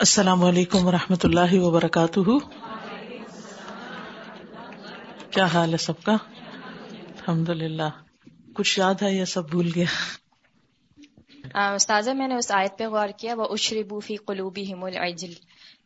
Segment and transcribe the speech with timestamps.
[0.00, 2.20] السلام علیکم و رحمۃ اللہ وبرکاتہ۔
[5.30, 7.88] کیا حال ہے سب کا؟ الحمد للہ
[8.54, 9.90] کچھ یاد ہے یا سب بھول گیا؟
[11.74, 15.32] استاذہ، میں نے اس آیت پہ غور کیا وہ اشری بوفی قلوبی ہم العجل۔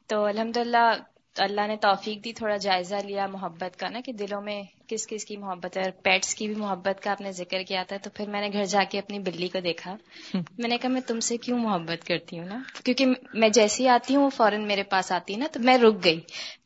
[0.07, 0.93] تو الحمد للہ
[1.37, 5.25] اللہ نے توفیق دی تھوڑا جائزہ لیا محبت کا نا کہ دلوں میں کس کس
[5.25, 8.11] کی محبت ہے اور پیٹس کی بھی محبت کا آپ نے ذکر کیا تھا تو
[8.11, 9.97] پھر میں نے گھر جا کے اپنی بلی کو دیکھا۔
[10.59, 14.17] میں نے کہا میں تم سے کیوں محبت کرتی ہوں نا؟ کیونکہ میں جیسی آتی
[14.17, 16.21] ہوں وہ فوراً میرے پاس آتی ہے نا تو میں رک گئی۔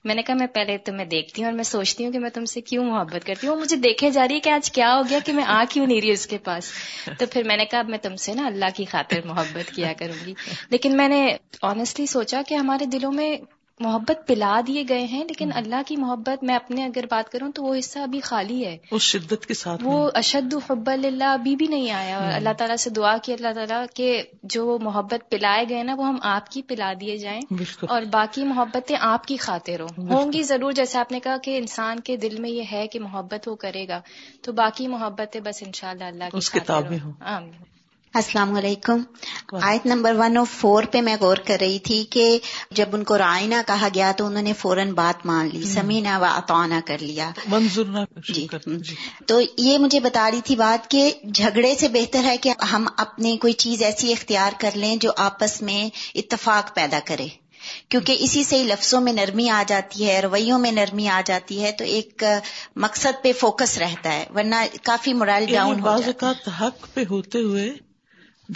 [0.04, 2.44] میں نے کہا میں پہلے تمہیں دیکھتی ہوں اور میں سوچتی ہوں کہ میں تم
[2.44, 5.02] سے کیوں محبت کرتی ہوں۔ وہ مجھے دیکھے جا رہی ہے کہ آج کیا ہو
[5.10, 6.72] گیا کہ میں آ کیوں نہیں رہی اس کے پاس۔
[7.18, 10.26] تو پھر میں نے کہا میں تم سے نا اللہ کی خاطر محبت کیا کروں
[10.26, 10.34] گی۔
[10.70, 13.36] لیکن میں نے آنےسٹلی سوچا کہ ہمارے دلوں میں
[13.80, 17.62] محبت پلا دیے گئے ہیں لیکن اللہ کی محبت میں اپنے اگر بات کروں تو
[17.62, 21.66] وہ حصہ ابھی خالی ہے۔ اس شدت کے ساتھ وہ اشد حب اللہ ابھی بھی
[21.66, 25.82] نہیں آیا۔ اور اللہ تعالیٰ سے دعا کی اللہ تعالیٰ کہ جو محبت پلائے گئے
[25.82, 27.40] نا وہ ہم آپ کی پلا دیے جائیں۔
[27.88, 31.58] اور باقی محبتیں آپ کی خاطر ہوں۔ ہوں گی ضرور جیسے آپ نے کہا کہ
[31.58, 34.00] انسان کے دل میں یہ ہے کہ محبت وہ کرے گا۔
[34.42, 37.12] تو باقی محبتیں بس انشاءاللہ اللہ کی کتابیں ہوں۔
[38.14, 39.02] السلام علیکم۔
[39.62, 42.38] آیت نمبر ون او فور پہ میں غور کر رہی تھی کہ
[42.70, 46.24] جب ان کو رائنا کہا گیا تو انہوں نے فوراً بات مان لی سمینا و
[46.24, 47.84] اطانا کر لیا۔ منظور
[48.28, 48.46] جی۔
[49.26, 53.36] تو یہ مجھے بتا رہی تھی بات کہ جھگڑے سے بہتر ہے کہ ہم اپنی
[53.36, 57.26] کوئی چیز ایسی اختیار کر لیں جو آپس میں اتفاق پیدا کرے۔
[57.88, 61.72] کیونکہ اسی سے لفظوں میں نرمی آ جاتی ہے رویوں میں نرمی آ جاتی ہے
[61.72, 62.24] تو ایک
[62.76, 67.87] مقصد پہ فوکس رہتا ہے ورنہ کافی مرائل ڈاؤن بعض اوقات حق پہ ہوتے ہوئے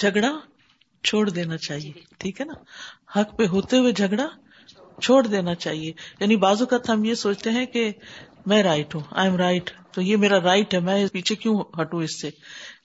[0.00, 0.38] جھگڑا
[1.04, 2.52] چھوڑ دینا چاہیے، ٹھیک ہے نا؟
[3.20, 4.26] حق پہ ہوتے ہوئے جھگڑا
[5.02, 7.92] چھوڑ دینا چاہیے۔ یعنی بازو کا ہم یہ سوچتے ہیں کہ
[8.46, 12.02] میں رائٹ ہوں آئی ایم رائٹ تو یہ میرا رائٹ ہے، میں پیچھے کیوں ہٹوں
[12.02, 12.30] اس سے؟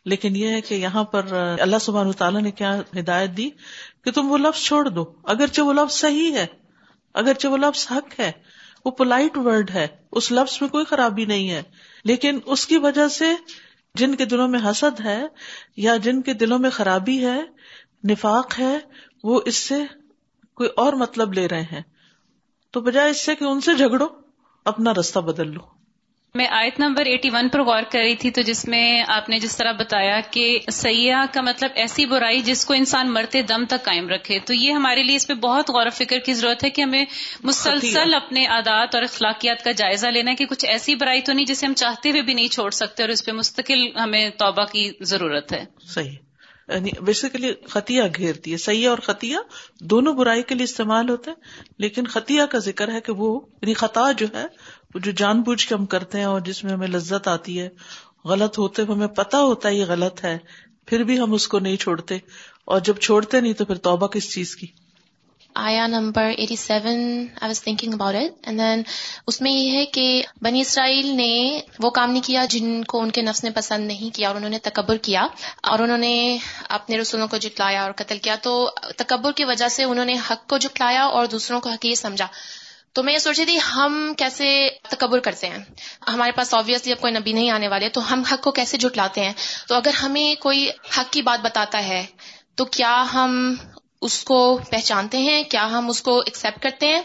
[0.05, 1.25] لیکن یہ ہے کہ یہاں پر
[1.59, 3.49] اللہ سبحان تعالیٰ نے کیا ہدایت دی
[4.03, 6.45] کہ تم وہ لفظ چھوڑ دو۔ اگرچہ وہ لفظ صحیح ہے،
[7.13, 8.31] اگرچہ وہ لفظ حق ہے،
[8.85, 11.63] وہ پولائٹ ورڈ ہے، اس لفظ میں کوئی خرابی نہیں ہے،
[12.03, 13.25] لیکن اس کی وجہ سے
[13.97, 15.25] جن کے دلوں میں حسد ہے
[15.77, 17.41] یا جن کے دلوں میں خرابی ہے،
[18.09, 18.77] نفاق ہے،
[19.23, 19.83] وہ اس سے
[20.53, 21.81] کوئی اور مطلب لے رہے ہیں۔
[22.71, 24.07] تو بجائے اس سے کہ ان سے جھگڑو،
[24.65, 25.76] اپنا رستہ بدل لو۔
[26.35, 29.39] میں آیت نمبر ایٹی ون پر غور کر رہی تھی تو جس میں آپ نے
[29.39, 33.83] جس طرح بتایا کہ سیاح کا مطلب ایسی برائی جس کو انسان مرتے دم تک
[33.83, 36.69] قائم رکھے۔ تو یہ ہمارے لیے اس پہ بہت غور و فکر کی ضرورت ہے
[36.69, 37.05] کہ ہمیں
[37.43, 41.45] مسلسل اپنے عادات اور اخلاقیات کا جائزہ لینا ہے کہ کچھ ایسی برائی تو نہیں
[41.45, 44.91] جسے ہم چاہتے ہوئے بھی نہیں چھوڑ سکتے اور اس پہ مستقل ہمیں توبہ کی
[45.01, 46.15] ضرورت ہے۔ صحیح۔
[46.69, 49.37] یعنی بیسیکلی خطیہ گھیرتی ہے۔ سیاح اور خطیہ
[49.81, 53.73] دونوں برائی کے لیے استعمال ہوتے ہیں لیکن خطیہ کا ذکر ہے کہ وہ یعنی
[53.73, 54.45] خطا جو ہے
[54.95, 57.69] جو جان بوجھ کے ہم کرتے ہیں اور جس میں ہمیں لذت آتی ہے،
[58.25, 60.37] غلط ہوتے ہوئے ہمیں پتا ہوتا ہے یہ غلط ہے،
[60.85, 62.17] پھر بھی ہم اس کو نہیں چھوڑتے۔
[62.65, 64.67] اور جب چھوڑتے نہیں تو پھر توبہ کس چیز کی؟
[65.53, 68.81] آیا number eighty seven I was thinking about it and then
[69.27, 73.11] اس میں یہ ہے کہ بنی اسرائیل نے وہ کام نہیں کیا جن کو ان
[73.11, 75.27] کے نفس نے پسند نہیں کیا اور انہوں نے تکبر کیا
[75.63, 76.37] اور انہوں نے
[76.69, 80.49] اپنے رسولوں کو جٹلایا اور قتل کیا۔ تو تکبر کی وجہ سے انہوں نے حق
[80.49, 82.27] کو جٹلایا اور دوسروں کو حق یہ سمجھا۔
[82.93, 85.57] تو میں یہ سوچ رہی تھی، ہم کیسے تکبر کرتے ہیں؟
[86.07, 89.25] ہمارے پاس آبویسلی اب کوئی نبی نہیں آنے والے، تو ہم حق کو کیسے جٹلاتے
[89.25, 89.33] ہیں؟
[89.67, 92.05] تو اگر ہمیں کوئی حق کی بات بتاتا ہے،
[92.55, 93.55] تو کیا ہم
[94.01, 97.01] اس کو پہچانتے ہیں؟ کیا ہم اس کو ایکسپٹ کرتے ہیں؟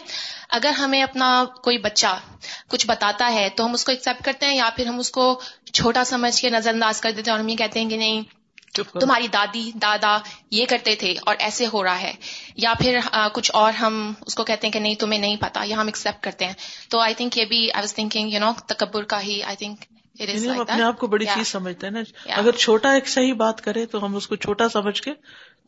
[0.49, 2.19] اگر ہمیں اپنا کوئی بچہ
[2.67, 5.41] کچھ بتاتا ہے، تو ہم اس کو ایکسپٹ کرتے ہیں یا پھر ہم اس کو
[5.73, 8.21] چھوٹا سمجھ کے نظر انداز کر دیتے ہیں اور ہم یہ کہتے ہیں کہ نہیں
[8.73, 10.17] تمہاری دادی دادا
[10.51, 12.13] یہ کرتے تھے اور ایسے ہو رہا ہے۔
[12.55, 12.99] یا پھر
[13.33, 16.23] کچھ اور ہم اس کو کہتے ہیں کہ نہیں تمہیں نہیں پتا یا ہم ایکسپٹ
[16.23, 16.53] کرتے ہیں۔
[16.89, 19.79] تو آئی تھنک یہ بھی I was thinking you know تکبر کا ہی آئی تھنک
[20.19, 21.99] یعنی ہم اپنے آپ کو بڑی چیز سمجھتے ہیں نا۔
[22.33, 25.11] اگر چھوٹا ایک صحیح بات کرے تو ہم اس کو چھوٹا سمجھ کے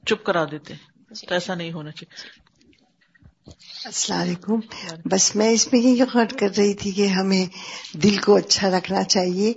[0.06, 2.45] چپ کرا دیتے ہیں۔ جی۔ تو ایسا نہیں ہونا چاہیے۔
[3.46, 4.60] السلام علیکم۔
[5.06, 7.46] بس میں اس میں یہ غور کر رہی تھی کہ ہمیں
[7.98, 9.54] دل کو اچھا رکھنا چاہیے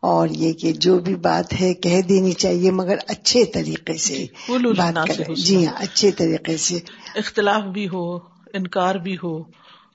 [0.00, 4.26] اور یہ کہ جو بھی بات ہے کہہ دینی چاہیے مگر اچھے طریقے سے جی،
[4.72, 6.78] بات کریں۔ جی ہاں اچھے طریقے سے۔
[7.14, 8.16] اختلاف بھی ہو
[8.54, 9.42] انکار بھی ہو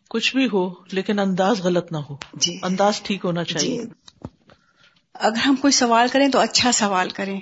[0.09, 3.81] کچھ بھی ہو لیکن انداز غلط نہ ہو۔ جی۔ انداز ٹھیک ہونا جی۔ چاہیے۔
[5.13, 7.39] اگر ہم کوئی سوال کریں تو اچھا سوال کریں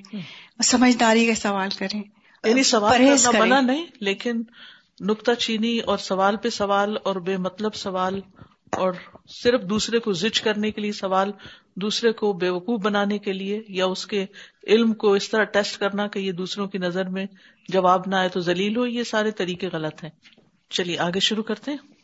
[0.63, 2.03] سمجھداری کا سوال کریں۔
[2.44, 3.01] یعنی سوال
[3.39, 4.44] منع نہیں لیکن
[5.00, 8.19] نکتہ چینی اور سوال پہ سوال اور بے مطلب سوال
[8.71, 8.94] اور
[9.44, 11.31] صرف دوسرے کو زج کرنے کے لیے سوال،
[11.75, 14.25] دوسرے کو بے وقوف بنانے کے لیے یا اس کے
[14.68, 17.25] علم کو اس طرح ٹیسٹ کرنا کہ یہ دوسروں کی نظر میں
[17.69, 20.12] جواب نہ آئے تو ذلیل ہو، یہ سارے طریقے غلط ہیں۔
[20.69, 21.94] چلیے، آگے شروع کرتے ہیں۔